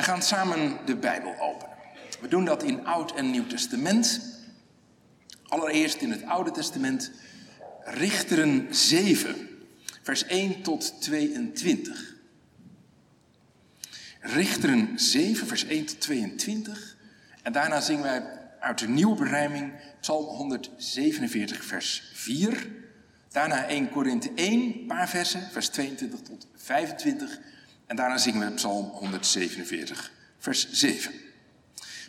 [0.00, 1.76] We gaan samen de Bijbel openen.
[2.20, 4.20] We doen dat in Oud en Nieuw Testament.
[5.48, 7.10] Allereerst in het Oude Testament,
[7.84, 9.48] Richteren 7,
[10.02, 12.14] vers 1 tot 22.
[14.20, 16.96] Richteren 7, vers 1 tot 22.
[17.42, 18.22] En daarna zingen wij
[18.60, 22.66] uit de nieuwe berijming Psalm 147, vers 4.
[23.30, 27.38] Daarna 1 Korinthe 1, een paar versen, vers 22 tot 25.
[27.90, 31.12] En daarna zingen we Psalm 147, vers 7.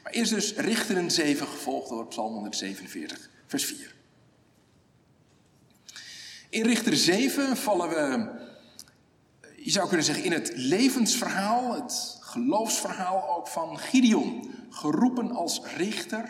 [0.04, 3.96] Maar eerst dus Richteren 7, gevolgd door Psalm 147, vers 4.
[6.50, 8.30] In Richter 7 vallen we,
[9.56, 14.54] je zou kunnen zeggen, in het levensverhaal, het geloofsverhaal ook van Gideon.
[14.70, 16.30] Geroepen als richter.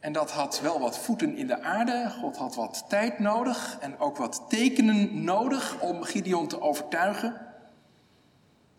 [0.00, 2.12] En dat had wel wat voeten in de aarde.
[2.20, 7.45] God had wat tijd nodig en ook wat tekenen nodig om Gideon te overtuigen.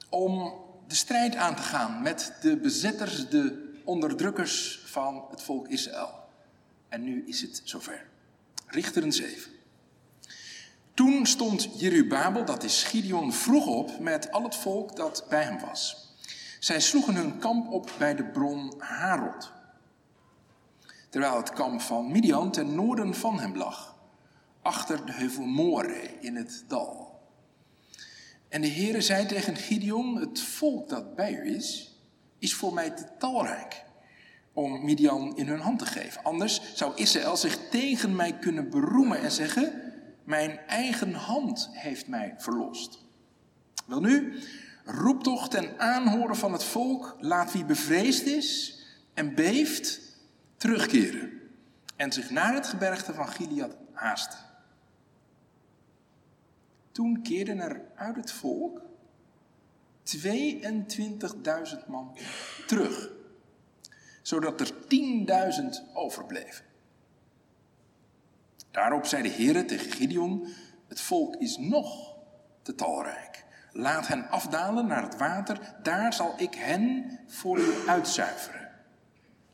[0.10, 0.54] Om
[0.88, 6.14] de strijd aan te gaan met de bezetters, de onderdrukkers van het volk Israël.
[6.90, 8.08] En nu is het zover.
[8.68, 9.52] Richteren 7.
[10.94, 15.60] Toen stond Jerubabel, dat is Gideon, vroeg op met al het volk dat bij hem
[15.60, 16.08] was.
[16.60, 19.52] Zij sloegen hun kamp op bij de bron Harod.
[21.10, 23.96] Terwijl het kamp van Midian ten noorden van hem lag,
[24.62, 27.07] achter de heuvel More in het dal.
[28.50, 31.96] En de Heere zei tegen Gideon, het volk dat bij u is,
[32.40, 33.86] is voor mij te talrijk
[34.54, 36.24] om Midian in hun hand te geven.
[36.24, 39.82] Anders zou Israël zich tegen mij kunnen beroemen en zeggen,
[40.24, 43.06] mijn eigen hand heeft mij verlost.
[43.86, 44.40] Wel nu,
[44.86, 48.80] roep toch ten aanhoren van het volk, laat wie bevreesd is
[49.14, 50.00] en beeft,
[50.58, 51.32] terugkeren.
[51.96, 54.40] En zich naar het gebergte van Gilead haasten.
[56.98, 58.82] Toen keerden er uit het volk
[60.18, 62.18] 22.000 man
[62.68, 63.10] terug,
[64.22, 66.66] zodat er 10.000 overbleven.
[68.72, 70.48] Daarop zei de Heer tegen Gideon:
[70.88, 72.18] Het volk is nog
[72.62, 73.46] te talrijk.
[73.72, 78.70] Laat hen afdalen naar het water, daar zal ik hen voor u uitzuiveren.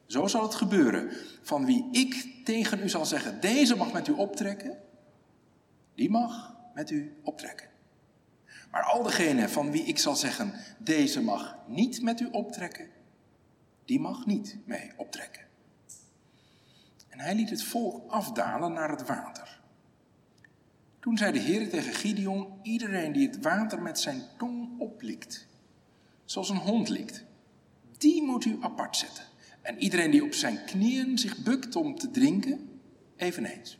[0.05, 1.11] Zo zal het gebeuren.
[1.41, 4.77] Van wie ik tegen u zal zeggen: Deze mag met u optrekken,
[5.95, 7.69] die mag met u optrekken.
[8.71, 12.89] Maar al degene van wie ik zal zeggen: Deze mag niet met u optrekken,
[13.85, 15.41] die mag niet mee optrekken.
[17.09, 19.61] En hij liet het volk afdalen naar het water.
[20.99, 25.47] Toen zei de Heer tegen Gideon: Iedereen die het water met zijn tong oplikt,
[26.25, 27.25] zoals een hond likt,
[27.97, 29.23] die moet u apart zetten.
[29.61, 32.79] En iedereen die op zijn knieën zich bukt om te drinken,
[33.15, 33.79] eveneens.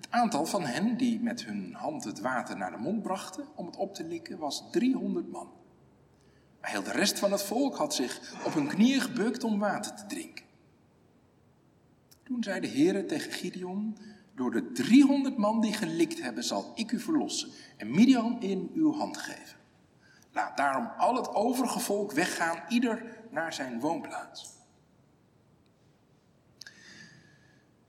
[0.00, 3.66] Het aantal van hen die met hun hand het water naar de mond brachten om
[3.66, 5.50] het op te likken was 300 man.
[6.60, 9.94] Maar heel de rest van het volk had zich op hun knieën gebukt om water
[9.94, 10.44] te drinken.
[12.22, 13.96] Toen zei de Heer tegen Gideon,
[14.34, 18.92] door de 300 man die gelikt hebben, zal ik u verlossen en Midian in uw
[18.92, 19.58] hand geven.
[20.32, 24.59] Laat daarom al het overige volk weggaan, ieder naar zijn woonplaats.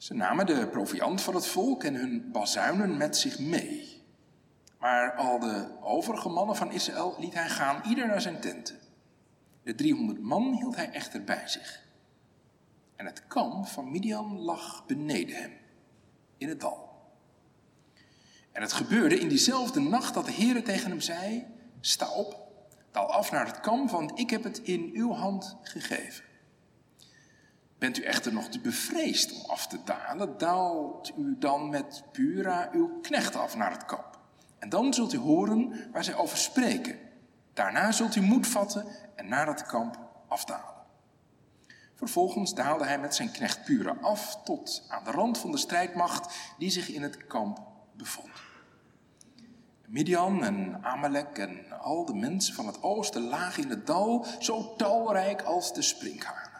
[0.02, 4.04] Ze namen de proviand van het volk en hun bazuinen met zich mee.
[4.80, 8.80] Maar al de overige mannen van Israël liet hij gaan, ieder naar zijn tenten.
[9.64, 11.84] De 300 man hield hij echter bij zich.
[12.96, 15.52] En het kamp van Midian lag beneden hem,
[16.38, 16.90] in het dal.
[18.52, 21.46] En het gebeurde in diezelfde nacht dat de Heere tegen hem zei:
[21.82, 22.48] Sta op,
[22.92, 26.31] daal af naar het kamp, want ik heb het in uw hand gegeven.
[27.82, 32.70] Bent u echter nog te bevreesd om af te dalen, daalt u dan met Pura
[32.72, 34.20] uw knecht af naar het kamp.
[34.60, 37.00] En dan zult u horen waar zij over spreken.
[37.54, 40.86] Daarna zult u moed vatten en naar het kamp afdalen.
[41.96, 46.36] Vervolgens daalde hij met zijn knecht Pura af tot aan de rand van de strijdmacht
[46.58, 47.60] die zich in het kamp
[47.94, 48.32] bevond.
[49.88, 54.76] Midian en Amalek en al de mensen van het oosten lagen in het dal, zo
[54.76, 56.51] talrijk als de sprinkhanen.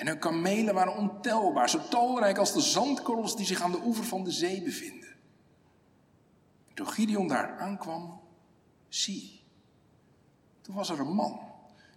[0.00, 4.04] En hun kamelen waren ontelbaar, zo talrijk als de zandkorrels die zich aan de oever
[4.04, 5.08] van de zee bevinden.
[6.74, 8.20] toen Gideon daar aankwam,
[8.88, 9.42] zie,
[10.60, 11.40] toen was er een man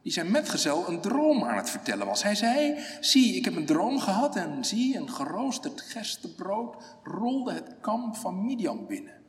[0.02, 2.24] die zijn metgezel een droom aan het vertellen was.
[2.24, 7.76] Hij zei, zie, ik heb een droom gehad en zie, een geroosterd gerstebrood rolde het
[7.82, 9.22] kamp van Midian binnen.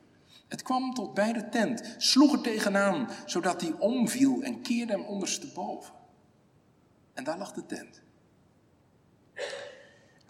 [0.49, 5.05] Het kwam tot bij de tent, sloeg er tegenaan, zodat hij omviel en keerde hem
[5.05, 5.94] ondersteboven.
[7.12, 8.03] En daar lag de tent.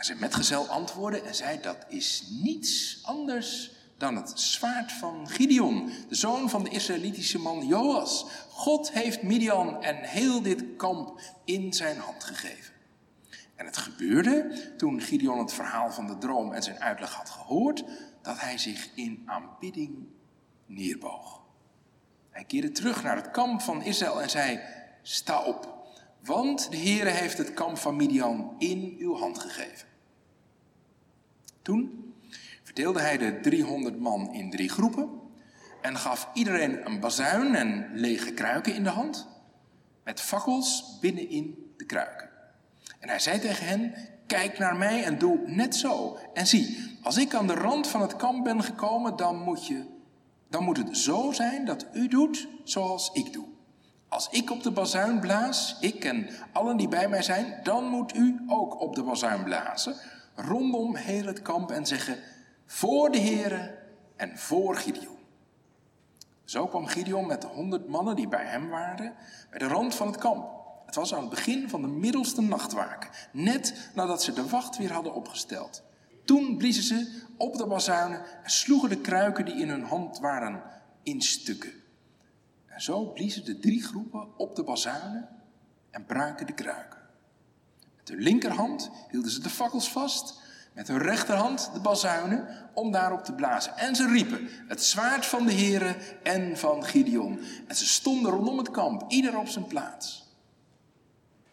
[0.04, 5.90] En zijn metgezel antwoordde en zei, dat is niets anders dan het zwaard van Gideon,
[6.08, 8.26] de zoon van de Israëlitische man Joas.
[8.48, 12.74] God heeft Midian en heel dit kamp in zijn hand gegeven.
[13.54, 17.84] En het gebeurde toen Gideon het verhaal van de droom en zijn uitleg had gehoord,
[18.22, 20.06] dat hij zich in aanbidding
[20.66, 21.40] neerboog.
[22.30, 24.60] Hij keerde terug naar het kamp van Israël en zei:
[25.02, 25.88] Sta op,
[26.20, 29.92] want de Heere heeft het kamp van Midian in uw hand gegeven.
[31.64, 32.14] Toen
[32.62, 35.08] verdeelde hij de 300 man in drie groepen
[35.82, 39.28] en gaf iedereen een bazuin en lege kruiken in de hand,
[40.04, 42.28] met fakkels binnenin de kruiken.
[43.00, 43.94] En hij zei tegen hen:
[44.26, 46.18] Kijk naar mij en doe net zo.
[46.34, 49.84] En zie, als ik aan de rand van het kamp ben gekomen, dan moet, je,
[50.48, 53.46] dan moet het zo zijn dat u doet zoals ik doe.
[54.08, 58.16] Als ik op de bazuin blaas, ik en allen die bij mij zijn, dan moet
[58.16, 59.96] u ook op de bazuin blazen,
[60.34, 62.18] rondom heel het kamp en zeggen:
[62.66, 63.78] Voor de Heere
[64.16, 65.18] en voor Gideon.
[66.44, 69.14] Zo kwam Gideon met de honderd mannen die bij hem waren,
[69.50, 70.62] bij de rand van het kamp.
[70.86, 74.92] Het was aan het begin van de middelste nachtwaken, net nadat ze de wacht weer
[74.92, 75.82] hadden opgesteld.
[76.24, 80.62] Toen bliezen ze op de bazuinen en sloegen de kruiken die in hun hand waren
[81.02, 81.72] in stukken.
[82.66, 85.28] En zo bliezen de drie groepen op de bazuinen
[85.90, 86.98] en braken de kruiken.
[88.04, 90.40] Met hun linkerhand hielden ze de fakkels vast,
[90.72, 93.76] met hun rechterhand de bazuinen om daarop te blazen.
[93.76, 97.40] En ze riepen, het zwaard van de heren en van Gideon.
[97.66, 100.32] En ze stonden rondom het kamp, ieder op zijn plaats.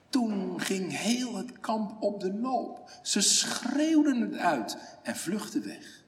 [0.10, 2.92] Toen ging heel het kamp op de loop.
[3.02, 6.04] Ze schreeuwden het uit en vluchtten weg.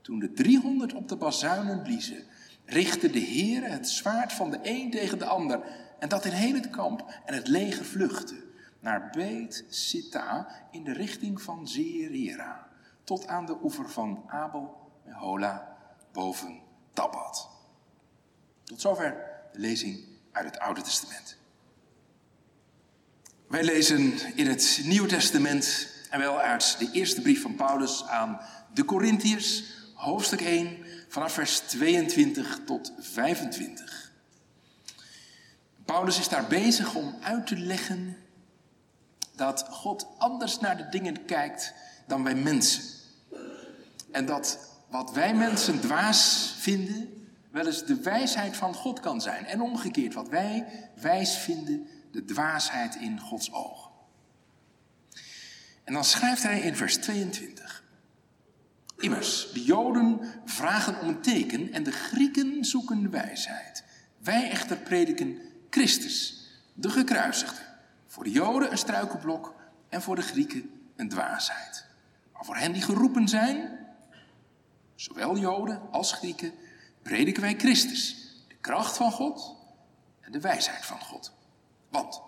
[0.00, 2.24] Toen de driehonderd op de bazuinen bliezen,
[2.64, 5.60] richtte de Heer het zwaard van de een tegen de ander.
[5.98, 7.04] En dat in heel het kamp.
[7.24, 8.48] En het leger vluchtte
[8.80, 12.68] naar Beet Sitta in de richting van Zeerera.
[13.04, 15.76] Tot aan de oever van Abel Hola
[16.12, 16.60] boven
[16.92, 17.48] Tabbat.
[18.64, 19.16] Tot zover
[19.52, 21.36] de lezing uit het Oude Testament.
[23.46, 28.40] Wij lezen in het Nieuwe Testament en wel uit de eerste brief van Paulus aan
[28.74, 30.78] de Corinthiërs, hoofdstuk 1,
[31.08, 34.12] vanaf vers 22 tot 25.
[35.84, 38.16] Paulus is daar bezig om uit te leggen
[39.40, 41.74] dat God anders naar de dingen kijkt
[42.06, 42.82] dan wij mensen.
[44.10, 44.58] En dat
[44.88, 49.46] wat wij mensen dwaas vinden, wel eens de wijsheid van God kan zijn.
[49.46, 53.90] En omgekeerd, wat wij wijs vinden, de dwaasheid in Gods ogen.
[55.84, 57.84] En dan schrijft hij in vers 22.
[58.96, 63.84] Immers, de Joden vragen om een teken en de Grieken zoeken wijsheid.
[64.18, 65.38] Wij echter prediken
[65.70, 67.69] Christus, de gekruisigde.
[68.10, 69.54] Voor de Joden een struikelblok
[69.88, 71.86] en voor de Grieken een dwaasheid.
[72.32, 73.86] Maar voor hen die geroepen zijn,
[74.94, 76.54] zowel Joden als Grieken,
[77.02, 78.16] prediken wij Christus,
[78.48, 79.56] de kracht van God
[80.20, 81.32] en de wijsheid van God.
[81.88, 82.22] Want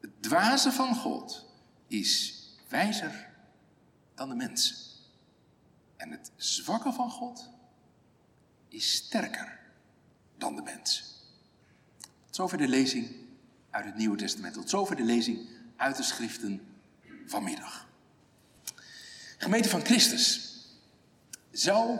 [0.00, 1.46] het dwaze van God
[1.86, 3.28] is wijzer
[4.14, 4.76] dan de mensen.
[5.96, 7.50] En het zwakke van God
[8.68, 9.58] is sterker
[10.36, 11.04] dan de mensen.
[12.26, 13.21] Tot zover de lezing
[13.72, 14.54] uit het Nieuwe Testament.
[14.54, 16.60] Tot zover de lezing uit de schriften
[17.26, 17.88] vanmiddag.
[19.38, 20.50] Gemeente van Christus.
[21.50, 21.98] Zou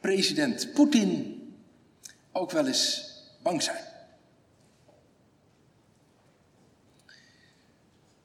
[0.00, 1.38] president Poetin
[2.32, 3.84] ook wel eens bang zijn?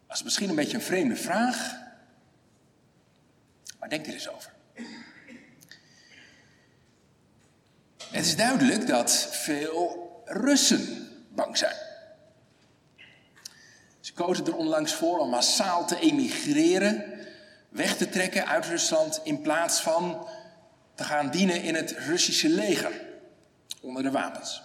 [0.08, 1.75] Dat is misschien een beetje een vreemde vraag,
[3.79, 4.53] maar denk er eens over.
[8.12, 11.87] Het is duidelijk dat veel Russen bang zijn.
[14.18, 17.04] Ze kozen er onlangs voor om massaal te emigreren,
[17.70, 20.28] weg te trekken uit Rusland in plaats van
[20.96, 23.02] te gaan dienen in het Russische leger
[23.82, 24.62] onder de wapens.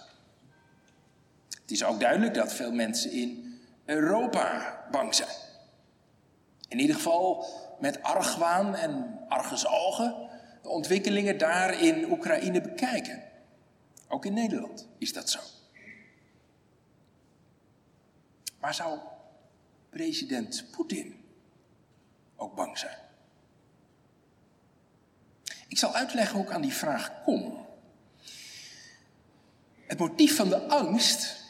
[1.61, 5.37] Het is ook duidelijk dat veel mensen in Europa bang zijn.
[6.67, 7.45] In ieder geval
[7.79, 10.29] met argwaan en argusogen
[10.61, 13.23] de ontwikkelingen daar in Oekraïne bekijken.
[14.07, 15.39] Ook in Nederland is dat zo.
[18.59, 18.99] Maar zou
[19.93, 21.15] president Poetin
[22.35, 22.97] ook bang zijn?
[25.67, 27.65] Ik zal uitleggen hoe ik aan die vraag kom.
[29.87, 31.41] Het motief van de angst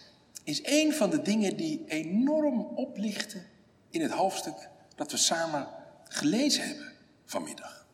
[0.43, 3.45] is een van de dingen die enorm oplichten
[3.89, 5.67] in het hoofdstuk dat we samen
[6.07, 6.93] gelezen hebben
[7.25, 7.85] vanmiddag.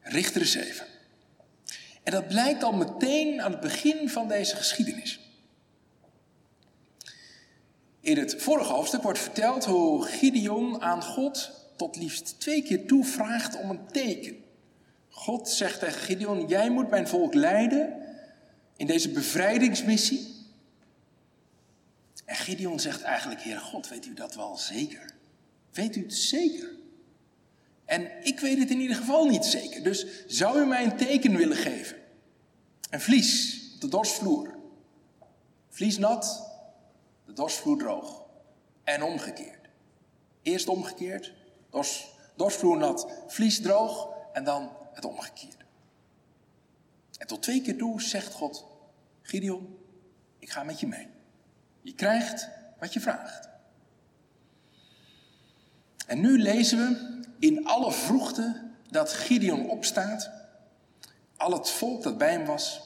[0.00, 0.86] Richter 7.
[2.02, 5.19] En dat blijkt al meteen aan het begin van deze geschiedenis.
[8.00, 13.04] In het vorige hoofdstuk wordt verteld hoe Gideon aan God tot liefst twee keer toe
[13.04, 14.36] vraagt om een teken.
[15.08, 17.92] God zegt tegen Gideon: Jij moet mijn volk leiden
[18.76, 20.28] in deze bevrijdingsmissie.
[22.24, 25.14] En Gideon zegt eigenlijk: Heer God, weet u dat wel zeker?
[25.72, 26.68] Weet u het zeker?
[27.84, 29.82] En ik weet het in ieder geval niet zeker.
[29.82, 31.96] Dus zou u mij een teken willen geven?
[32.90, 34.54] Een vlies op de dorsvloer.
[35.68, 36.49] Vlies nat,
[37.30, 38.22] de dorsvloer droog.
[38.84, 39.68] En omgekeerd.
[40.42, 41.34] Eerst omgekeerd,
[41.70, 45.64] dors, dorsvloer nat, vlies droog en dan het omgekeerde.
[47.18, 48.66] En tot twee keer toe zegt God,
[49.22, 49.78] Gideon,
[50.38, 51.08] ik ga met je mee.
[51.82, 53.48] Je krijgt wat je vraagt.
[56.06, 60.30] En nu lezen we in alle vroegte dat Gideon opstaat,
[61.36, 62.82] al het volk dat bij hem was,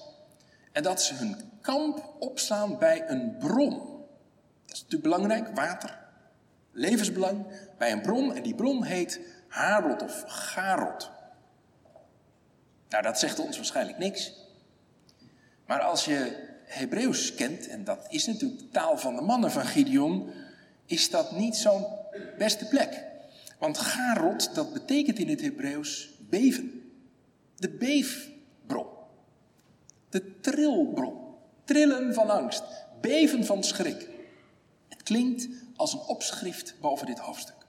[0.73, 3.94] en dat ze hun kamp opslaan bij een bron.
[4.75, 5.99] Is natuurlijk belangrijk, water,
[6.73, 7.47] levensbelang,
[7.79, 8.35] bij een bron.
[8.35, 11.11] En die bron heet Harod of Garot.
[12.89, 14.33] Nou, dat zegt ons waarschijnlijk niks.
[15.67, 19.67] Maar als je Hebreeuws kent, en dat is natuurlijk de taal van de mannen van
[19.67, 20.31] Gideon,
[20.87, 21.87] is dat niet zo'n
[22.39, 23.05] beste plek.
[23.59, 26.93] Want Garot, dat betekent in het Hebreeuws beven.
[27.57, 28.87] De beefbron.
[30.09, 31.15] De trilbron.
[31.65, 32.63] Trillen van angst.
[33.01, 34.13] Beven van schrik.
[35.05, 37.67] Klinkt als een opschrift boven dit hoofdstuk.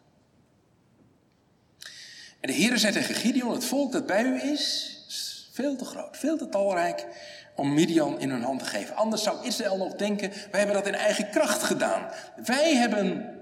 [2.40, 5.86] En de Heer zei tegen Gideon, het volk dat bij u is, is veel te
[5.86, 7.08] groot, veel te talrijk
[7.56, 8.96] om Midian in hun hand te geven.
[8.96, 12.12] Anders zou Israël nog denken, wij hebben dat in eigen kracht gedaan.
[12.46, 13.40] Wij hebben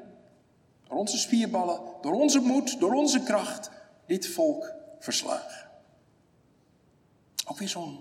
[0.88, 3.70] door onze spierballen, door onze moed, door onze kracht,
[4.06, 5.70] dit volk verslagen.
[7.46, 8.00] Ook weer zo'n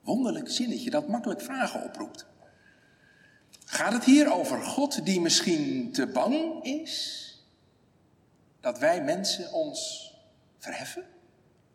[0.00, 2.26] wonderlijk zinnetje dat makkelijk vragen oproept.
[3.72, 7.26] Gaat het hier over God die misschien te bang is
[8.60, 10.10] dat wij mensen ons
[10.58, 11.04] verheffen,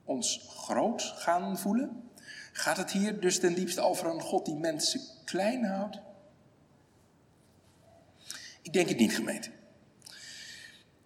[0.04, 2.10] ons groot gaan voelen?
[2.52, 6.00] Gaat het hier dus ten diepste over een God die mensen klein houdt?
[8.62, 9.50] Ik denk het niet, gemeente.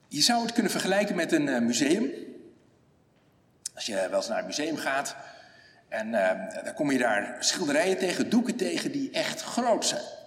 [0.07, 2.11] Je zou het kunnen vergelijken met een eh, museum.
[3.73, 5.15] Als je wel eens naar een museum gaat
[5.87, 10.19] en uh, dan kom je daar schilderijen tegen, doeken tegen die echt groot zijn.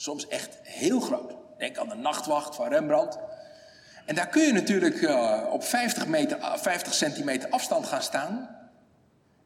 [0.00, 1.34] Soms echt heel groot.
[1.58, 3.18] Denk aan de nachtwacht van Rembrandt.
[4.06, 8.56] En daar kun je natuurlijk uh, op 50, meter, 50 centimeter afstand gaan staan.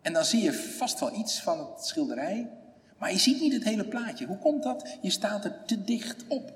[0.03, 2.51] En dan zie je vast wel iets van het schilderij.
[2.99, 4.27] Maar je ziet niet het hele plaatje.
[4.27, 4.97] Hoe komt dat?
[5.01, 6.53] Je staat er te dicht op.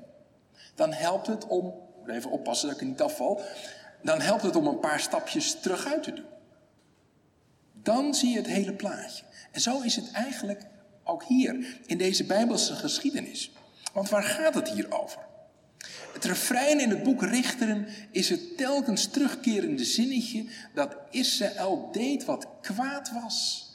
[0.75, 1.75] Dan helpt het om
[2.07, 3.41] even oppassen dat ik er niet afval,
[4.03, 6.27] dan helpt het om een paar stapjes terug uit te doen.
[7.83, 9.25] Dan zie je het hele plaatje.
[9.53, 10.63] En zo is het eigenlijk
[11.05, 13.53] ook hier, in deze Bijbelse geschiedenis.
[13.99, 15.27] Want waar gaat het hier over?
[16.13, 22.49] Het refrein in het boek Richteren is het telkens terugkerende zinnetje dat Israël deed wat
[22.61, 23.69] kwaad was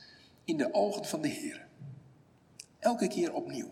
[0.43, 1.65] in de ogen van de Heer.
[2.79, 3.69] Elke keer opnieuw.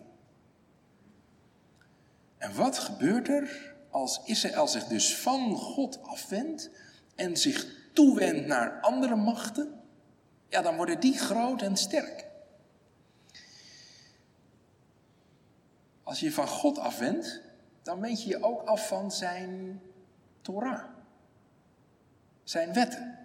[2.38, 6.70] En wat gebeurt er als Israël zich dus van God afwendt
[7.14, 9.80] en zich toewendt naar andere machten,
[10.48, 12.30] ja, dan worden die groot en sterk.
[16.12, 17.40] Als je van God afwendt,
[17.82, 19.80] dan wend je je ook af van zijn
[20.40, 20.84] Torah,
[22.44, 23.18] zijn wetten.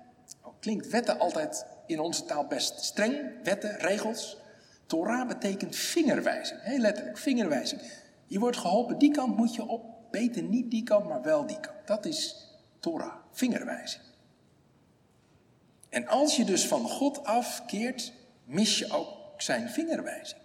[0.59, 4.37] Klinkt wetten altijd in onze taal best streng, wetten, regels.
[4.85, 7.81] Torah betekent vingerwijzing, heel letterlijk, vingerwijzing.
[8.25, 11.59] Je wordt geholpen, die kant moet je op, beter niet die kant, maar wel die
[11.59, 11.87] kant.
[11.87, 14.03] Dat is Torah, vingerwijzing.
[15.89, 18.13] En als je dus van God afkeert,
[18.43, 20.41] mis je ook zijn vingerwijzing.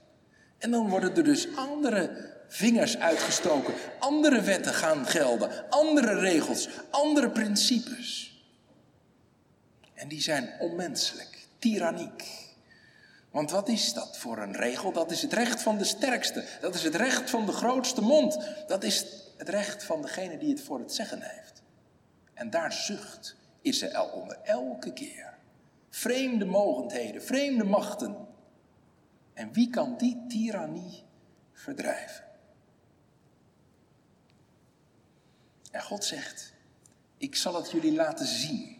[0.59, 7.31] En dan worden er dus andere vingers uitgestoken, andere wetten gaan gelden, andere regels, andere
[7.31, 8.37] principes.
[9.95, 12.25] En die zijn onmenselijk, tyranniek.
[13.31, 14.93] Want wat is dat voor een regel?
[14.93, 16.45] Dat is het recht van de sterkste.
[16.61, 18.39] Dat is het recht van de grootste mond.
[18.67, 19.07] Dat is
[19.37, 21.63] het recht van degene die het voor het zeggen heeft.
[22.35, 25.35] En daar zucht Israël onder elke keer.
[25.91, 28.17] Vreemde mogendheden, vreemde machten.
[29.35, 31.03] En wie kan die tirannie
[31.53, 32.31] verdrijven?
[35.73, 36.53] En God zegt,
[37.17, 38.77] ik zal het jullie laten zien.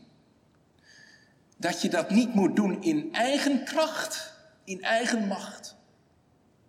[1.57, 4.35] Dat je dat niet moet doen in eigen kracht,
[4.65, 5.77] in eigen macht.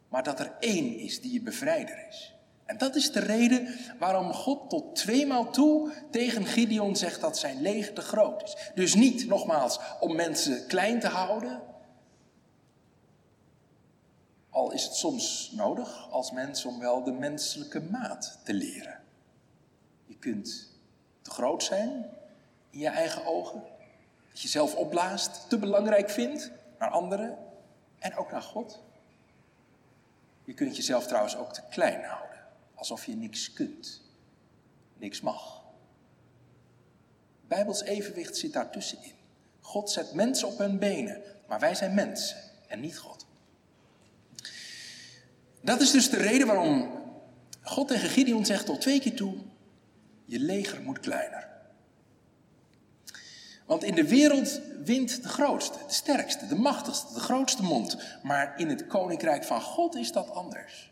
[0.10, 2.34] Maar dat er één is die je bevrijder is.
[2.66, 3.68] En dat is de reden
[4.00, 8.72] waarom God tot tweemaal toe tegen Gideon zegt dat zijn leger te groot is.
[8.76, 11.62] Dus niet, nogmaals, om mensen klein te houden.
[14.50, 19.03] Al is het soms nodig als mens om wel de menselijke maat te leren.
[20.06, 20.72] Je kunt
[21.22, 22.10] te groot zijn
[22.70, 23.64] in je eigen ogen.
[24.30, 27.38] Dat je zelf opblaast, te belangrijk vindt naar anderen
[28.00, 28.82] en ook naar God.
[30.44, 32.40] Je kunt jezelf trouwens ook te klein houden,
[32.74, 34.02] alsof je niks kunt,
[34.98, 35.64] niks mag.
[37.48, 39.12] Bijbels evenwicht zit daartussenin.
[39.62, 43.26] God zet mensen op hun benen, maar wij zijn mensen en niet God.
[45.62, 47.02] Dat is dus de reden waarom
[47.62, 49.36] God tegen Gideon zegt tot twee keer toe:
[50.34, 51.48] je leger moet kleiner.
[53.66, 57.98] Want in de wereld wint de grootste, de sterkste, de machtigste, de grootste mond.
[58.24, 60.92] Maar in het koninkrijk van God is dat anders.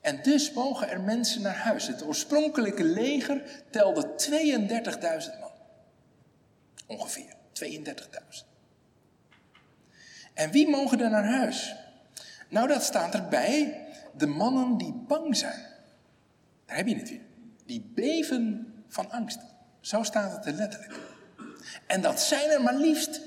[0.00, 1.86] En dus mogen er mensen naar huis.
[1.86, 4.14] Het oorspronkelijke leger telde
[5.24, 5.50] 32.000 man.
[6.86, 7.34] Ongeveer
[7.64, 7.72] 32.000.
[10.34, 11.74] En wie mogen er naar huis?
[12.48, 13.86] Nou, dat staat erbij.
[14.16, 15.66] De mannen die bang zijn.
[16.66, 17.30] Daar heb je het weer.
[17.72, 19.38] Die beven van angst.
[19.80, 21.00] Zo staat het er letterlijk.
[21.86, 23.26] En dat zijn er maar liefst 22.000.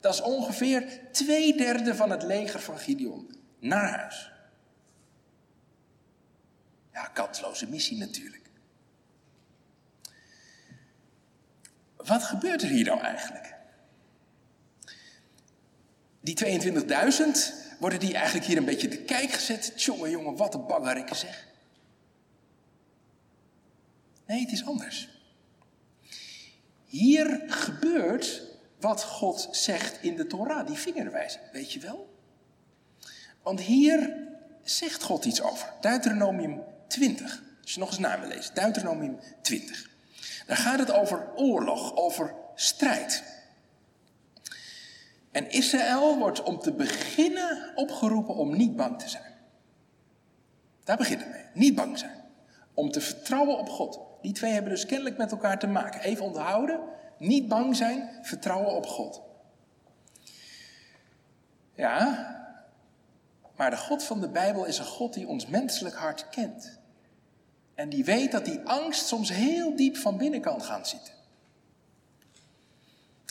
[0.00, 3.36] Dat is ongeveer twee derde van het leger van Gideon.
[3.58, 4.32] Naar huis.
[6.92, 8.50] Ja, kansloze missie natuurlijk.
[11.96, 13.54] Wat gebeurt er hier nou eigenlijk?
[16.20, 19.72] Die 22.000, worden die eigenlijk hier een beetje te kijk gezet?
[19.76, 21.46] Tjonge jongen, wat een bangerikken zeg.
[24.28, 25.08] Nee, het is anders.
[26.84, 28.42] Hier gebeurt
[28.80, 32.14] wat God zegt in de Torah, die vingerwijzing, weet je wel?
[33.42, 34.26] Want hier
[34.62, 35.72] zegt God iets over.
[35.80, 37.42] Deuteronomium 20.
[37.62, 38.54] Als je nog eens na wil lezen.
[38.54, 39.90] Deuteronomium 20.
[40.46, 43.22] Daar gaat het over oorlog, over strijd.
[45.30, 49.34] En Israël wordt om te beginnen opgeroepen om niet bang te zijn.
[50.84, 51.44] Daar begint het mee.
[51.54, 52.24] Niet bang zijn.
[52.74, 54.07] Om te vertrouwen op God.
[54.22, 56.00] Die twee hebben dus kennelijk met elkaar te maken.
[56.00, 56.80] Even onthouden.
[57.18, 59.22] Niet bang zijn, vertrouwen op God.
[61.74, 62.36] Ja,
[63.56, 66.78] maar de God van de Bijbel is een God die ons menselijk hart kent.
[67.74, 71.12] En die weet dat die angst soms heel diep van binnen kan gaan zitten.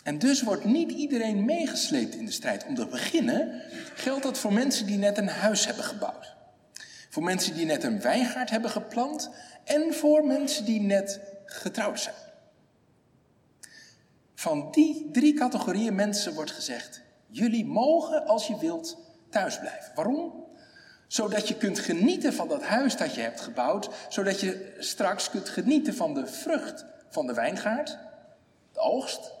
[0.04, 2.66] En dus wordt niet iedereen meegesleept in de strijd.
[2.66, 3.62] Om te beginnen
[3.94, 6.36] geldt dat voor mensen die net een huis hebben gebouwd.
[7.08, 9.30] Voor mensen die net een wijngaard hebben geplant.
[9.64, 12.14] En voor mensen die net getrouwd zijn.
[14.34, 18.98] Van die drie categorieën mensen wordt gezegd: jullie mogen als je wilt
[19.30, 19.92] thuis blijven.
[19.94, 20.46] Waarom?
[21.06, 25.48] Zodat je kunt genieten van dat huis dat je hebt gebouwd, zodat je straks kunt
[25.48, 27.98] genieten van de vrucht van de wijngaard,
[28.72, 29.32] de oogst.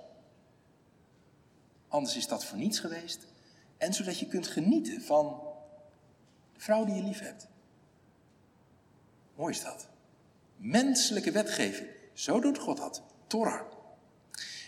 [1.88, 3.26] Anders is dat voor niets geweest.
[3.78, 5.40] En zodat je kunt genieten van
[6.54, 7.46] de vrouw die je lief hebt.
[9.38, 9.88] Mooi is dat.
[10.56, 11.88] Menselijke wetgeving.
[12.12, 13.02] Zo doet God dat.
[13.26, 13.60] Torah.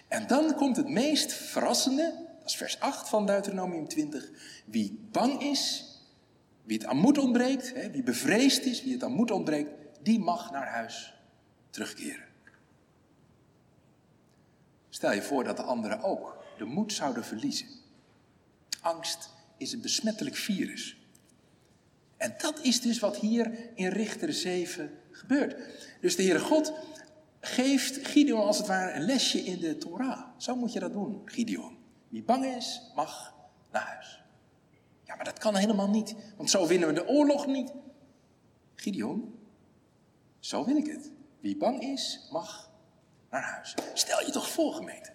[0.09, 4.30] En dan komt het meest verrassende, dat is vers 8 van Deuteronomium 20.
[4.64, 5.85] Wie bang is,
[6.64, 9.70] wie het aan moed ontbreekt, wie bevreesd is, wie het aan moed ontbreekt,
[10.02, 11.14] die mag naar huis
[11.70, 12.26] terugkeren.
[14.88, 17.68] Stel je voor dat de anderen ook de moed zouden verliezen.
[18.80, 20.99] Angst is een besmettelijk virus.
[22.20, 25.56] En dat is dus wat hier in Richter 7 gebeurt.
[26.00, 26.72] Dus de Heere God
[27.40, 30.20] geeft Gideon als het ware een lesje in de Torah.
[30.37, 31.78] Zo moet je dat doen, Gideon.
[32.09, 33.35] Wie bang is, mag
[33.72, 34.22] naar huis.
[35.04, 37.72] Ja, maar dat kan helemaal niet, want zo winnen we de oorlog niet.
[38.74, 39.35] Gideon,
[40.38, 41.11] zo wil ik het.
[41.40, 42.70] Wie bang is, mag
[43.30, 43.74] naar huis.
[43.94, 45.12] Stel je toch voor, gemeente,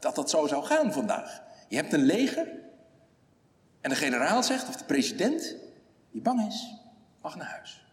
[0.00, 1.42] dat dat zo zou gaan vandaag.
[1.68, 2.48] Je hebt een leger
[3.80, 5.56] en de generaal zegt, of de president,
[6.12, 6.74] wie bang is,
[7.22, 7.84] mag naar huis.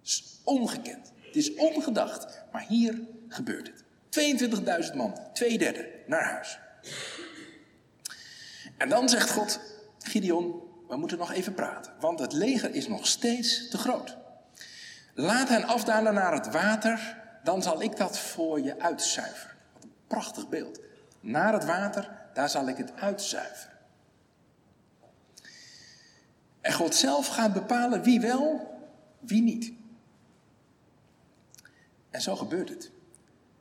[0.00, 1.12] Het is ongekend.
[1.20, 2.42] Het is ongedacht.
[2.52, 3.84] Maar hier gebeurt het.
[4.90, 6.58] 22.000 man, twee derde, naar huis.
[8.76, 9.60] En dan zegt God,
[9.98, 14.16] Gideon, we moeten nog even praten, want het leger is nog steeds te groot.
[15.14, 19.56] Laat hen afdalen naar het water, dan zal ik dat voor je uitzuiveren.
[19.72, 20.80] Wat een prachtig beeld.
[21.20, 23.69] Naar het water, daar zal ik het uitzuiveren.
[26.70, 28.74] En God zelf gaat bepalen wie wel,
[29.20, 29.72] wie niet.
[32.10, 32.90] En zo gebeurt het.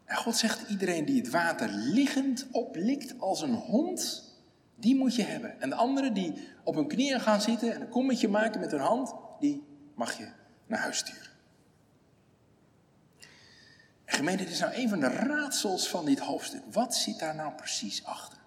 [0.05, 4.23] En God zegt iedereen die het water liggend oplikt als een hond,
[4.75, 5.61] die moet je hebben.
[5.61, 8.79] En de anderen die op hun knieën gaan zitten en een kommetje maken met hun
[8.79, 9.63] hand, die
[9.95, 10.31] mag je
[10.67, 11.31] naar huis sturen.
[14.05, 16.61] En gemeente, dit is nou een van de raadsels van dit hoofdstuk.
[16.71, 18.38] Wat zit daar nou precies achter?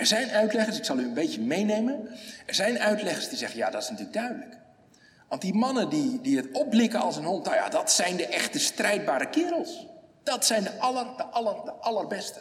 [0.00, 2.08] Er zijn uitleggers, ik zal u een beetje meenemen.
[2.46, 4.58] Er zijn uitleggers die zeggen, ja, dat is natuurlijk duidelijk.
[5.28, 8.26] Want die mannen die, die het opblikken als een hond, nou ja, dat zijn de
[8.26, 9.86] echte strijdbare kerels.
[10.22, 12.40] Dat zijn de aller, de aller, de allerbeste.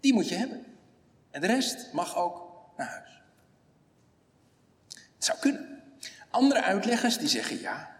[0.00, 0.64] Die moet je hebben.
[1.30, 3.22] En de rest mag ook naar huis.
[4.88, 5.82] Het zou kunnen.
[6.30, 7.90] Andere uitleggers die zeggen ja.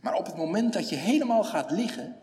[0.00, 2.19] Maar op het moment dat je helemaal gaat liggen,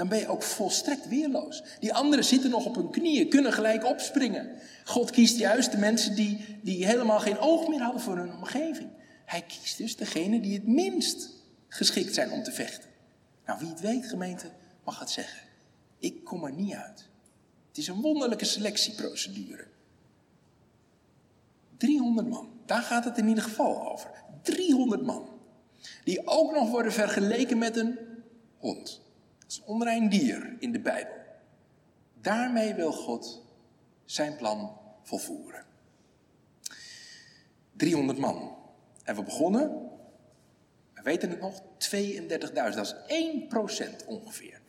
[0.00, 1.62] dan ben je ook volstrekt weerloos.
[1.80, 4.58] Die anderen zitten nog op hun knieën, kunnen gelijk opspringen.
[4.84, 8.90] God kiest juist de mensen die, die helemaal geen oog meer hadden voor hun omgeving.
[9.24, 11.28] Hij kiest dus degene die het minst
[11.68, 12.88] geschikt zijn om te vechten.
[13.46, 14.50] Nou, wie het weet, gemeente,
[14.84, 15.40] mag het zeggen.
[15.98, 17.08] Ik kom er niet uit.
[17.68, 19.66] Het is een wonderlijke selectieprocedure.
[21.76, 24.10] 300 man, daar gaat het in ieder geval over.
[24.42, 25.28] 300 man.
[26.04, 27.98] Die ook nog worden vergeleken met een
[28.58, 29.00] hond.
[29.50, 31.14] Is een onrein dier in de Bijbel.
[32.20, 33.42] Daarmee wil God
[34.04, 35.64] zijn plan volvoeren.
[37.72, 38.56] 300 man.
[39.04, 39.90] En we begonnen,
[40.94, 42.54] we weten het nog, 32.000.
[42.54, 42.94] Dat is
[44.02, 44.60] 1% ongeveer.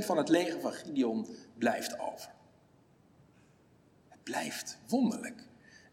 [0.00, 2.30] 1% van het leger van Gideon blijft over.
[4.08, 5.44] Het blijft wonderlijk.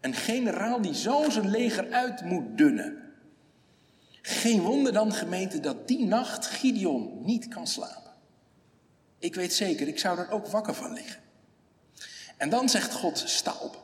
[0.01, 3.10] Een generaal die zo zijn leger uit moet dunnen.
[4.21, 8.11] Geen wonder dan, gemeente, dat die nacht Gideon niet kan slapen.
[9.19, 11.21] Ik weet zeker, ik zou er ook wakker van liggen.
[12.37, 13.83] En dan zegt God, sta op.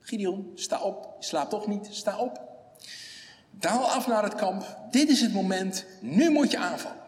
[0.00, 1.16] Gideon, sta op.
[1.18, 2.40] Je slaapt toch niet, sta op.
[3.50, 4.78] Daal af naar het kamp.
[4.90, 5.84] Dit is het moment.
[6.00, 7.02] Nu moet je aanvallen.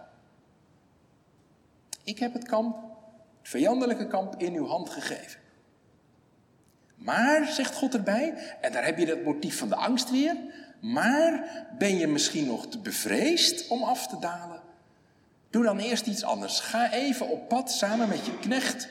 [2.05, 2.77] Ik heb het kamp,
[3.41, 5.41] het vijandelijke kamp, in uw hand gegeven.
[6.95, 10.37] Maar, zegt God erbij, en daar heb je dat motief van de angst weer.
[10.85, 14.63] Maar ben je misschien nog te bevreesd om af te dalen?
[15.51, 16.61] Doe dan eerst iets anders.
[16.61, 18.89] Ga even op pad samen met je knecht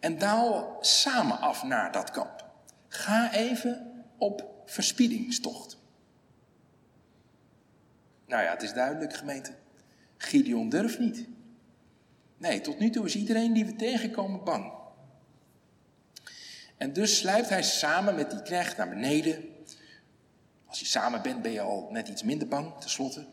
[0.00, 2.44] en daal samen af naar dat kamp.
[2.88, 5.76] Ga even op verspiedingstocht.
[8.26, 9.54] Nou ja, het is duidelijk, gemeente.
[10.16, 11.26] Gideon durft niet.
[12.36, 14.72] Nee, tot nu toe is iedereen die we tegenkomen bang.
[16.76, 19.52] En dus sluipt hij samen met die knecht naar beneden.
[20.74, 23.26] Als je samen bent, ben je al net iets minder bang, tenslotte.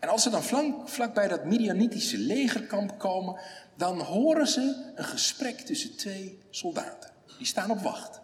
[0.00, 3.40] En als ze dan vlak, vlakbij dat Midianitische legerkamp komen,
[3.76, 7.10] dan horen ze een gesprek tussen twee soldaten.
[7.38, 8.20] Die staan op wacht.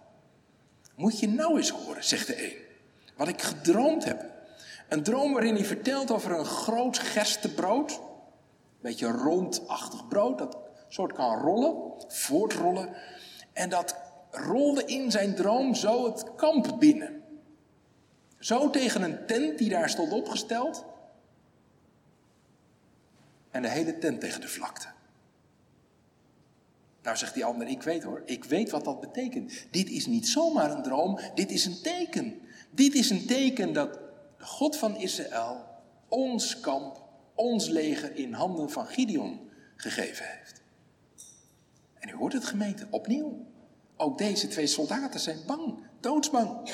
[0.95, 2.57] Moet je nou eens horen, zegt de een.
[3.17, 4.25] Wat ik gedroomd heb.
[4.89, 7.91] Een droom waarin hij vertelt over een groot gerstebrood.
[7.91, 7.99] Een
[8.81, 10.57] beetje rondachtig brood, dat
[10.89, 12.97] soort kan rollen, voortrollen.
[13.53, 13.97] En dat
[14.31, 17.20] rolde in zijn droom zo het kamp binnen.
[18.41, 20.85] Zo tegen een tent die daar stond opgesteld.
[23.51, 24.87] En de hele tent tegen de vlakte.
[27.03, 29.67] Nou zegt die ander, ik weet hoor, ik weet wat dat betekent.
[29.71, 32.41] Dit is niet zomaar een droom, dit is een teken.
[32.71, 33.93] Dit is een teken dat
[34.39, 35.65] de God van Israël
[36.09, 37.03] ons kamp,
[37.35, 40.63] ons leger in handen van Gideon gegeven heeft.
[41.95, 43.47] En u hoort het gemeente, opnieuw.
[43.97, 46.71] Ook deze twee soldaten zijn bang, doodsbang,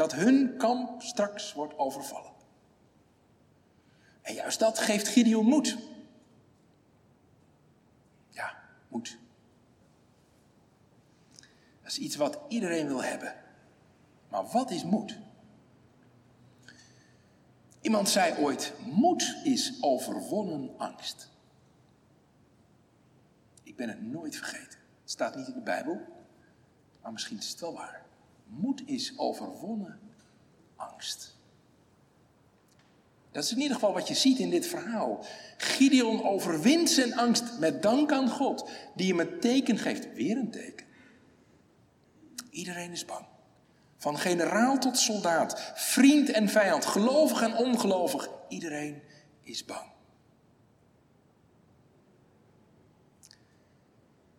[0.00, 2.32] dat hun kamp straks wordt overvallen.
[4.22, 5.76] En juist dat geeft Gideon moed.
[8.28, 8.56] Ja,
[8.88, 9.18] moed.
[11.82, 13.34] Dat is iets wat iedereen wil hebben.
[14.28, 15.18] Maar wat is moed?
[17.80, 21.30] Iemand zei ooit: moed is overwonnen angst.
[23.62, 24.78] Ik ben het nooit vergeten.
[25.00, 26.00] Het staat niet in de Bijbel,
[27.02, 27.99] maar misschien is het wel waar.
[28.50, 30.00] Moed is overwonnen
[30.76, 31.38] angst.
[33.30, 35.24] Dat is in ieder geval wat je ziet in dit verhaal.
[35.56, 40.12] Gideon overwint zijn angst met dank aan God, die hem een teken geeft.
[40.12, 40.86] Weer een teken.
[42.50, 43.26] Iedereen is bang.
[43.96, 49.02] Van generaal tot soldaat, vriend en vijand, gelovig en ongelovig, iedereen
[49.42, 49.90] is bang.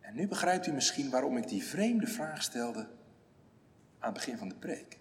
[0.00, 2.88] En nu begrijpt u misschien waarom ik die vreemde vraag stelde
[4.02, 4.98] aan het begin van de preek.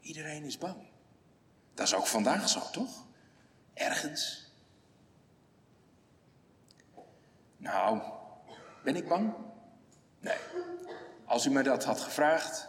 [0.00, 0.76] Iedereen is bang.
[1.74, 3.06] Dat is ook vandaag zo, toch?
[3.74, 4.52] Ergens.
[7.56, 8.00] Nou,
[8.84, 9.34] ben ik bang?
[10.20, 10.36] Nee.
[11.24, 12.68] Als u me dat had gevraagd,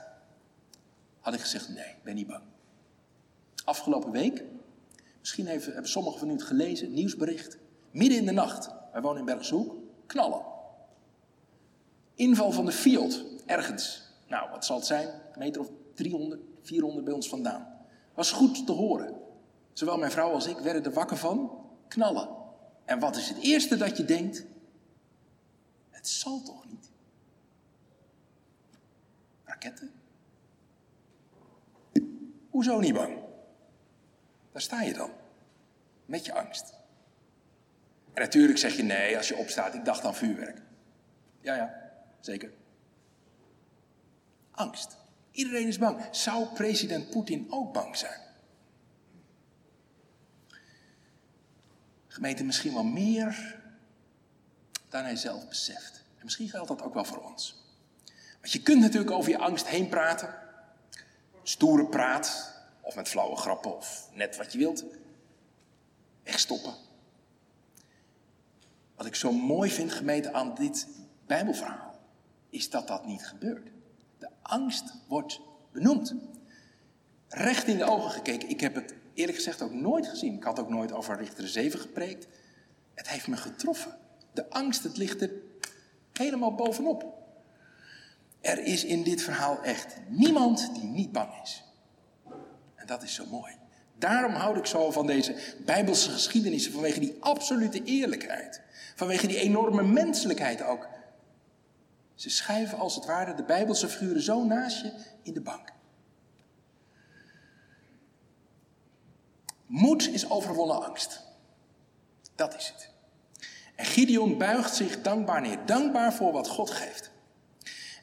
[1.19, 2.43] had ik gezegd: nee, ik ben niet bang.
[3.63, 4.43] Afgelopen week,
[5.19, 7.57] misschien hebben sommigen van u het gelezen, nieuwsbericht.
[7.91, 10.45] Midden in de nacht, wij wonen in Bergshoek, knallen.
[12.15, 14.10] Inval van de Fiat, ergens.
[14.31, 15.07] Nou, wat zal het zijn?
[15.07, 17.67] Een meter of 300, 400 bij ons vandaan.
[18.13, 19.21] Was goed te horen.
[19.73, 21.65] Zowel mijn vrouw als ik werden er wakker van.
[21.87, 22.29] Knallen.
[22.85, 24.45] En wat is het eerste dat je denkt?
[25.89, 26.89] Het zal toch niet?
[29.43, 29.91] Raketten?
[32.49, 33.17] Hoezo niet bang?
[34.51, 35.09] Daar sta je dan.
[36.05, 36.73] Met je angst.
[38.13, 40.61] En natuurlijk zeg je nee als je opstaat, ik dacht aan vuurwerk.
[41.41, 42.59] Ja, ja, zeker.
[44.61, 44.97] Angst.
[45.31, 46.07] Iedereen is bang.
[46.11, 48.19] Zou president Poetin ook bang zijn?
[52.07, 53.59] Gemeente misschien wel meer
[54.89, 56.03] dan hij zelf beseft.
[56.17, 57.63] En misschien geldt dat ook wel voor ons.
[58.39, 60.35] Want je kunt natuurlijk over je angst heen praten.
[61.43, 64.83] Stoere praat, of met flauwe grappen, of net wat je wilt.
[66.23, 66.73] Wegstoppen.
[68.95, 70.87] Wat ik zo mooi vind, gemeente, aan dit
[71.25, 71.99] Bijbelverhaal,
[72.49, 73.70] is dat dat niet gebeurt.
[74.51, 76.13] Angst wordt benoemd.
[77.27, 78.49] Recht in de ogen gekeken.
[78.49, 80.35] Ik heb het eerlijk gezegd ook nooit gezien.
[80.35, 82.27] Ik had ook nooit over Richter 7 gepreekt.
[82.93, 83.97] Het heeft me getroffen.
[84.33, 85.31] De angst, het ligt er
[86.13, 87.05] helemaal bovenop.
[88.41, 91.63] Er is in dit verhaal echt niemand die niet bang is.
[92.75, 93.53] En dat is zo mooi.
[93.97, 95.35] Daarom houd ik zo van deze
[95.65, 98.61] Bijbelse geschiedenissen, vanwege die absolute eerlijkheid.
[98.95, 100.87] Vanwege die enorme menselijkheid ook.
[102.21, 105.69] Ze schuiven als het ware de Bijbelse figuren zo naast je in de bank.
[109.65, 111.21] Moed is overwonnen angst.
[112.35, 112.89] Dat is het.
[113.75, 115.65] En Gideon buigt zich dankbaar neer.
[115.65, 117.11] Dankbaar voor wat God geeft.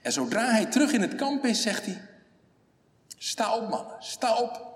[0.02, 2.00] En zodra hij terug in het kamp is, zegt hij:
[3.18, 4.66] Sta op, mannen, sta op.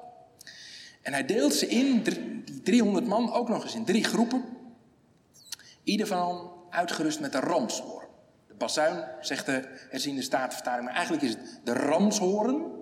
[1.00, 4.44] En hij deelt ze in, die 300 man, ook nog eens in drie groepen.
[5.82, 8.01] Ieder van uitgerust met een ramshoorn.
[8.70, 12.80] Zegt de herziende staatvertaling, maar eigenlijk is het de ramshoorn.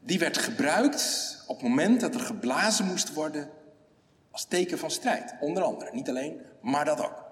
[0.00, 3.50] Die werd gebruikt op het moment dat er geblazen moest worden
[4.30, 5.34] als teken van strijd.
[5.40, 7.24] Onder andere, niet alleen, maar dat ook.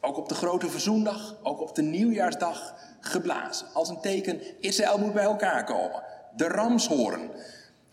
[0.00, 3.66] Ook op de grote verzoendag, ook op de nieuwjaarsdag geblazen.
[3.72, 6.02] Als een teken, Israël moet bij elkaar komen.
[6.36, 7.30] De ramshoorn.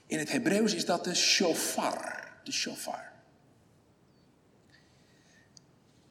[0.05, 2.29] In het Hebreeuws is dat de shofar.
[2.43, 3.12] De shofar.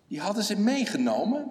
[0.06, 1.50] Die hadden ze meegenomen,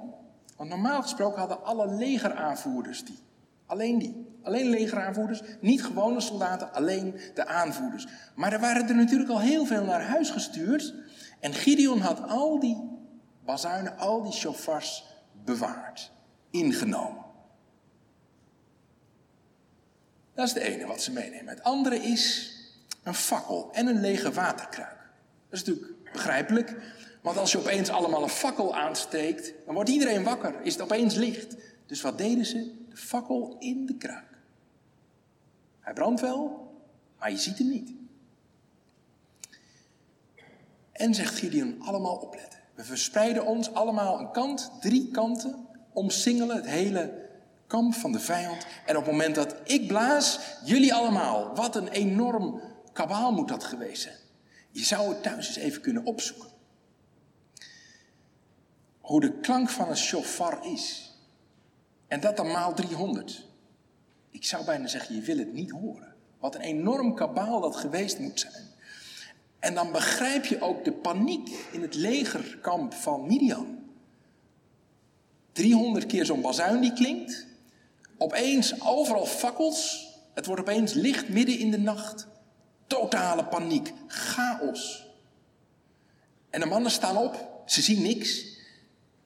[0.60, 3.20] want normaal gesproken hadden alle legeraanvoerders die.
[3.66, 4.28] Alleen die.
[4.44, 8.08] Alleen legeraanvoerders, niet gewone soldaten, alleen de aanvoerders.
[8.36, 10.94] Maar er waren er natuurlijk al heel veel naar huis gestuurd.
[11.40, 12.90] En Gideon had al die
[13.46, 15.06] bazuinen, al die chauffeurs
[15.46, 16.12] bewaard,
[16.50, 17.26] ingenomen.
[20.34, 21.48] Dat is de ene wat ze meenemen.
[21.48, 22.54] Het andere is
[23.04, 24.98] een fakkel en een lege waterkruik.
[25.50, 26.76] Dat is natuurlijk begrijpelijk,
[27.22, 31.16] want als je opeens allemaal een fakkel aansteekt, dan wordt iedereen wakker, is het opeens
[31.16, 31.56] licht.
[31.86, 32.72] Dus wat deden ze?
[32.90, 34.38] De fakkel in de kruik.
[35.80, 36.72] Hij brandt wel,
[37.20, 37.92] maar je ziet hem niet.
[40.92, 42.60] En zegt Gideon, allemaal opletten.
[42.74, 47.30] We verspreiden ons allemaal een kant, drie kanten, omsingelen het hele
[47.68, 48.66] kamp van de vijand.
[48.86, 51.56] En op het moment dat ik blaas, jullie allemaal.
[51.56, 52.62] Wat een enorm
[52.94, 54.16] kabaal moet dat geweest zijn.
[54.72, 56.49] Je zou het thuis eens even kunnen opzoeken.
[59.10, 61.12] Hoe de klank van een shofar is.
[62.08, 63.46] En dat dan maal 300.
[64.30, 66.16] Ik zou bijna zeggen, je wil het niet horen.
[66.40, 68.68] Wat een enorm kabaal dat geweest moet zijn.
[69.60, 73.80] En dan begrijp je ook de paniek in het legerkamp van Midian.
[75.52, 77.48] 300 keer zo'n bazuin die klinkt.
[78.18, 80.08] Opeens overal fakkels.
[80.34, 82.28] Het wordt opeens licht midden in de nacht.
[82.88, 85.08] Totale paniek, chaos.
[86.50, 88.58] En de mannen staan op, ze zien niks.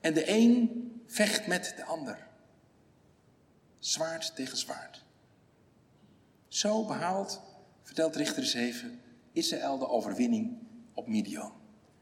[0.04, 2.26] En de een vecht met de ander.
[3.78, 5.04] Zwaard tegen zwaard.
[6.48, 7.42] Zo behaalt,
[7.82, 9.00] vertelt Richter 7,
[9.32, 10.58] Israël de overwinning
[10.94, 11.52] op Midian.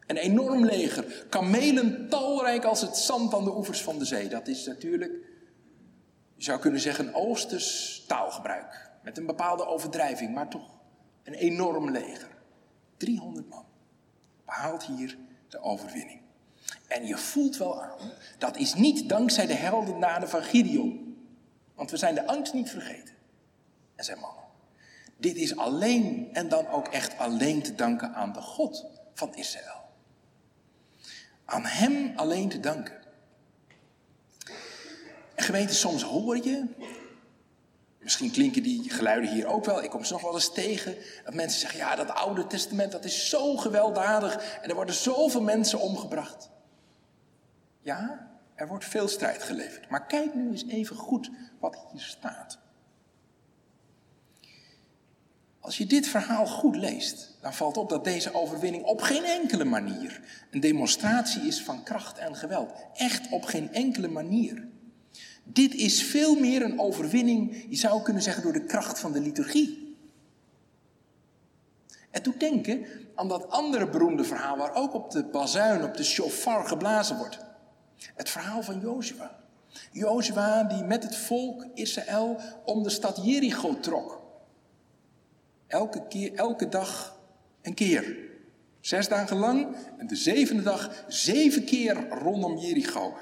[0.07, 4.29] Een enorm leger, kamelen talrijk als het zand aan de oevers van de zee.
[4.29, 5.13] Dat is natuurlijk,
[6.35, 8.91] je zou kunnen zeggen, oosters taalgebruik.
[9.03, 10.79] Met een bepaalde overdrijving, maar toch
[11.23, 12.31] een enorm leger.
[12.97, 13.65] 300 man
[14.45, 16.22] behaalt hier de overwinning.
[16.93, 21.17] En je voelt wel aan, dat is niet dankzij de heldendaden van Gideon.
[21.75, 23.15] Want we zijn de angst niet vergeten.
[23.95, 24.45] En zijn mannen.
[25.17, 29.81] Dit is alleen en dan ook echt alleen te danken aan de God van Israël.
[31.45, 33.01] Aan Hem alleen te danken.
[35.35, 36.67] En gemeente, soms hoor je,
[37.99, 41.35] misschien klinken die geluiden hier ook wel, ik kom ze nog wel eens tegen, dat
[41.35, 45.81] mensen zeggen, ja, dat Oude Testament, dat is zo gewelddadig en er worden zoveel mensen
[45.81, 46.51] omgebracht.
[47.83, 49.91] Ja, er wordt veel strijd geleverd.
[49.91, 52.59] Maar kijk nu eens even goed wat hier staat.
[55.61, 59.65] Als je dit verhaal goed leest, dan valt op dat deze overwinning op geen enkele
[59.65, 62.73] manier een demonstratie is van kracht en geweld.
[62.95, 64.69] Echt op geen enkele manier.
[65.45, 69.21] Dit is veel meer een overwinning, je zou kunnen zeggen, door de kracht van de
[69.21, 69.97] liturgie.
[72.11, 76.05] En toen denken aan dat andere beroemde verhaal waar ook op de bazuin, op de
[76.05, 77.39] shofar geblazen wordt.
[78.15, 79.41] Het verhaal van Jozua.
[79.93, 84.23] Jozua die met het volk Israël om de stad Jericho trok.
[85.67, 87.19] Elke, keer, elke dag
[87.63, 88.17] een keer.
[88.81, 93.17] Zes dagen lang en de zevende dag zeven keer rondom Jericho.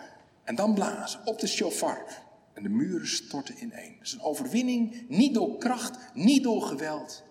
[0.45, 2.05] En dan blazen op de shofar.
[2.53, 3.95] En de muren storten ineen.
[3.99, 7.23] Het is een overwinning niet door kracht, niet door geweld,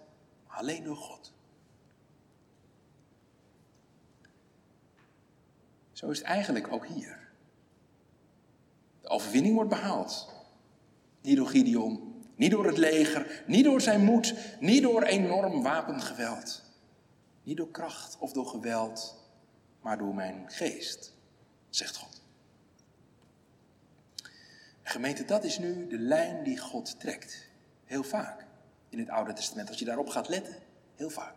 [0.48, 1.34] maar alleen door God.
[5.92, 7.29] Zo is het eigenlijk ook hier.
[9.10, 10.30] De overwinning wordt behaald.
[11.22, 16.63] Niet door Gideon, niet door het leger, niet door zijn moed, niet door enorm wapengeweld.
[17.43, 19.24] Niet door kracht of door geweld,
[19.82, 21.13] maar door mijn geest,
[21.69, 22.22] zegt God.
[24.84, 27.50] Gemeente, dat is nu de lijn die God trekt.
[27.86, 28.45] Heel vaak
[28.89, 29.69] in het Oude Testament.
[29.69, 30.56] Als je daarop gaat letten,
[30.95, 31.36] heel vaak.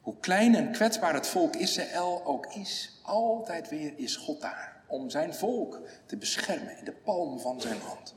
[0.00, 5.10] Hoe klein en kwetsbaar het volk Israël ook is, altijd weer is God daar om
[5.10, 8.14] zijn volk te beschermen in de palm van zijn hand.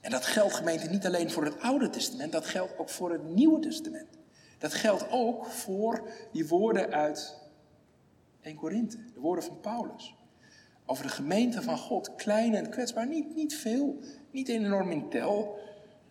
[0.00, 3.24] En dat geldt gemeente niet alleen voor het Oude Testament, dat geldt ook voor het
[3.24, 4.08] Nieuwe Testament.
[4.58, 7.38] Dat geldt ook voor die woorden uit
[8.40, 10.14] 1 Korinthe, de woorden van Paulus.
[10.84, 13.98] Over de gemeente van God, klein en kwetsbaar, niet, niet veel,
[14.30, 15.58] niet enorm in tel.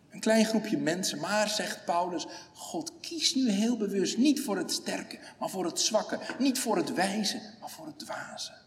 [0.09, 4.71] Een klein groepje mensen, maar zegt Paulus, God kiest nu heel bewust niet voor het
[4.71, 6.19] sterke, maar voor het zwakke.
[6.39, 8.64] Niet voor het wijze, maar voor het dwaze.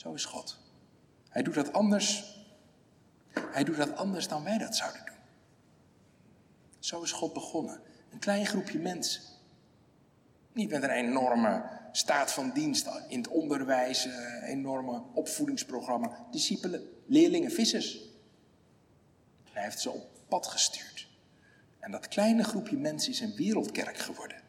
[0.00, 0.58] Zo is God.
[1.28, 2.36] Hij doet dat anders.
[3.30, 5.16] Hij doet dat anders dan wij dat zouden doen.
[6.78, 7.80] Zo is God begonnen.
[8.10, 9.22] Een klein groepje mensen.
[10.52, 16.26] Niet met een enorme staat van dienst in het onderwijs, een eh, enorme opvoedingsprogramma.
[16.30, 18.00] Discipelen, leerlingen, vissers.
[19.52, 21.08] Hij heeft ze op pad gestuurd.
[21.78, 24.42] En dat kleine groepje mensen is een wereldkerk geworden.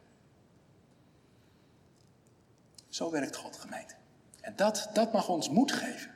[2.89, 3.99] Zo werkt God, gemeente.
[4.41, 6.12] En dat, dat mag ons moed geven.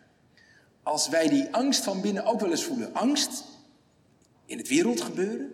[0.83, 2.93] Als wij die angst van binnen ook wel eens voelen.
[2.93, 3.43] Angst
[4.45, 5.51] in het wereldgebeuren.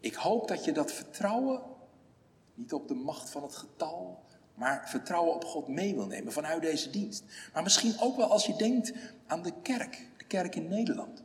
[0.00, 1.62] Ik hoop dat je dat vertrouwen,
[2.54, 4.22] niet op de macht van het getal,
[4.54, 7.24] maar vertrouwen op God mee wil nemen vanuit deze dienst.
[7.52, 8.92] Maar misschien ook wel als je denkt
[9.26, 11.22] aan de kerk, de kerk in Nederland.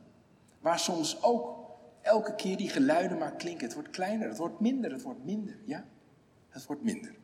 [0.60, 1.60] Waar soms ook
[2.02, 3.64] elke keer die geluiden maar klinken.
[3.64, 5.56] Het wordt kleiner, het wordt minder, het wordt minder.
[5.64, 5.84] Ja,
[6.48, 7.14] het wordt minder.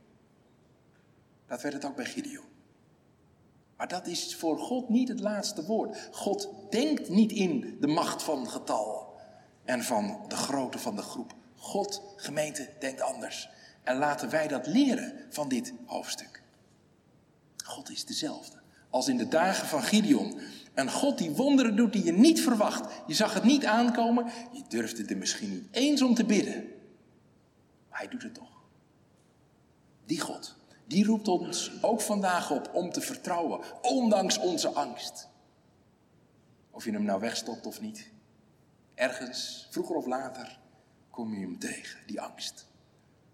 [1.46, 2.44] Dat werd het ook bij Gideon.
[3.76, 6.08] Maar dat is voor God niet het laatste woord.
[6.10, 9.14] God denkt niet in de macht van getal
[9.64, 11.34] en van de grootte van de groep.
[11.56, 13.48] God, gemeente, denkt anders.
[13.82, 16.42] En laten wij dat leren van dit hoofdstuk.
[17.64, 18.56] God is dezelfde
[18.90, 20.40] als in de dagen van Gideon.
[20.74, 22.92] Een God die wonderen doet die je niet verwacht.
[23.06, 24.26] Je zag het niet aankomen.
[24.52, 26.68] Je durfde er misschien niet eens om te bidden.
[27.90, 28.62] Maar hij doet het toch.
[30.06, 30.56] Die God
[30.86, 35.28] die roept ons ook vandaag op om te vertrouwen, ondanks onze angst.
[36.70, 38.10] Of je hem nou wegstopt of niet.
[38.94, 40.58] Ergens, vroeger of later,
[41.10, 42.66] kom je hem tegen, die angst.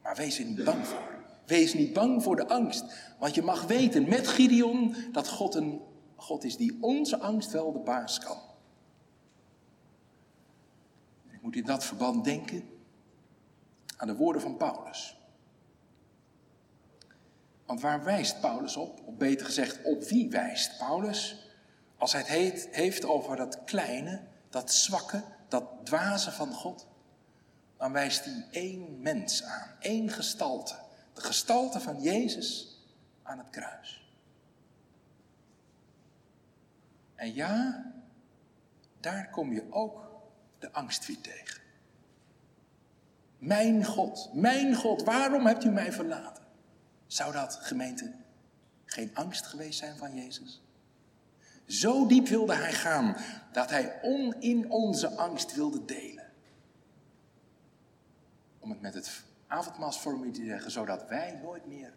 [0.03, 1.21] Maar wees er niet bang voor.
[1.47, 2.85] Wees niet bang voor de angst.
[3.19, 5.81] Want je mag weten met Gideon dat God een
[6.17, 8.39] God is die onze angst wel de baas kan.
[11.31, 12.69] Ik moet in dat verband denken
[13.97, 15.22] aan de woorden van Paulus.
[17.73, 19.01] Want waar wijst Paulus op?
[19.05, 21.49] Of beter gezegd, op wie wijst Paulus?
[21.97, 26.87] Als hij het heeft over dat kleine, dat zwakke, dat dwaze van God,
[27.77, 30.75] dan wijst hij één mens aan, één gestalte.
[31.13, 32.81] De gestalte van Jezus
[33.23, 34.15] aan het kruis.
[37.15, 37.85] En ja,
[39.01, 40.11] daar kom je ook
[40.59, 41.61] de angst weer tegen.
[43.39, 46.42] Mijn God, mijn God, waarom hebt u mij verlaten?
[47.13, 48.13] Zou dat, gemeente,
[48.85, 50.63] geen angst geweest zijn van Jezus?
[51.67, 53.17] Zo diep wilde hij gaan
[53.53, 56.31] dat hij on in onze angst wilde delen.
[58.59, 61.93] Om het met het avondmaalsformulier te zeggen, zodat wij nooit meer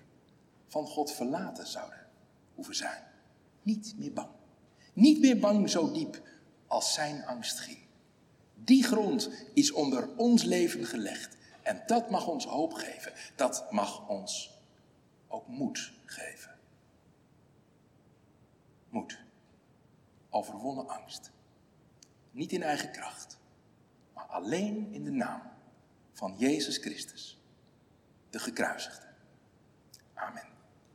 [0.67, 2.07] van God verlaten zouden
[2.55, 3.03] hoeven zijn.
[3.61, 4.29] Niet meer bang.
[4.93, 6.21] Niet meer bang zo diep
[6.67, 7.79] als zijn angst ging.
[8.53, 11.37] Die grond is onder ons leven gelegd.
[11.61, 13.13] En dat mag ons hoop geven.
[13.35, 14.54] Dat mag ons
[15.35, 16.55] ook moed geven.
[18.89, 19.23] Moed.
[20.29, 21.31] Overwonnen angst.
[22.31, 23.39] Niet in eigen kracht,
[24.13, 25.41] maar alleen in de naam
[26.13, 27.41] van Jezus Christus,
[28.29, 29.07] de gekruisigde.
[30.13, 30.54] Amen.